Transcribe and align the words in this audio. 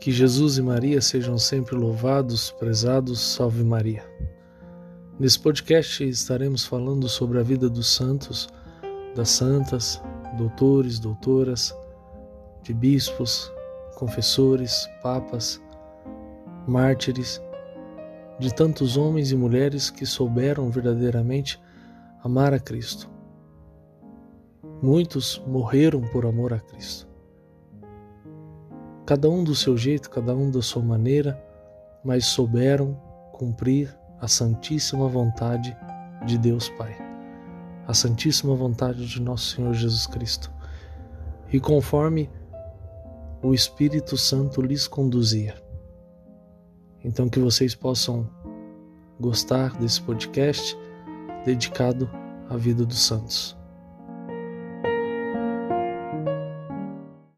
Que 0.00 0.12
Jesus 0.12 0.58
e 0.58 0.62
Maria 0.62 1.00
sejam 1.00 1.38
sempre 1.38 1.74
louvados, 1.74 2.50
prezados, 2.52 3.20
salve 3.20 3.64
Maria. 3.64 4.04
Nesse 5.18 5.38
podcast 5.38 6.04
estaremos 6.04 6.64
falando 6.64 7.08
sobre 7.08 7.38
a 7.38 7.42
vida 7.42 7.68
dos 7.68 7.88
santos, 7.88 8.48
das 9.14 9.30
santas, 9.30 10.00
doutores, 10.36 10.98
doutoras, 10.98 11.74
de 12.62 12.74
bispos, 12.74 13.50
confessores, 13.96 14.86
papas, 15.02 15.60
mártires, 16.68 17.40
de 18.38 18.52
tantos 18.54 18.98
homens 18.98 19.32
e 19.32 19.36
mulheres 19.36 19.88
que 19.88 20.04
souberam 20.04 20.70
verdadeiramente 20.70 21.58
amar 22.22 22.52
a 22.52 22.58
Cristo. 22.58 23.08
Muitos 24.82 25.42
morreram 25.46 26.02
por 26.02 26.26
amor 26.26 26.52
a 26.52 26.60
Cristo. 26.60 27.15
Cada 29.06 29.30
um 29.30 29.44
do 29.44 29.54
seu 29.54 29.76
jeito, 29.78 30.10
cada 30.10 30.34
um 30.34 30.50
da 30.50 30.60
sua 30.60 30.82
maneira, 30.82 31.40
mas 32.02 32.26
souberam 32.26 33.00
cumprir 33.32 33.96
a 34.20 34.26
santíssima 34.26 35.06
vontade 35.08 35.76
de 36.26 36.36
Deus 36.36 36.68
Pai, 36.70 36.96
a 37.86 37.94
santíssima 37.94 38.56
vontade 38.56 39.06
de 39.06 39.22
nosso 39.22 39.54
Senhor 39.54 39.72
Jesus 39.74 40.08
Cristo. 40.08 40.50
E 41.52 41.60
conforme 41.60 42.28
o 43.40 43.54
Espírito 43.54 44.16
Santo 44.16 44.60
lhes 44.60 44.88
conduzia. 44.88 45.54
Então, 47.04 47.28
que 47.28 47.38
vocês 47.38 47.76
possam 47.76 48.28
gostar 49.20 49.78
desse 49.78 50.02
podcast 50.02 50.76
dedicado 51.44 52.10
à 52.48 52.56
vida 52.56 52.84
dos 52.84 52.98
santos. 52.98 53.56